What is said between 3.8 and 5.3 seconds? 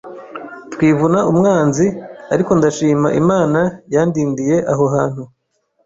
yandindiye aho hantu